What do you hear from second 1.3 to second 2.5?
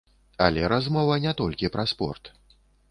толькі пра спорт.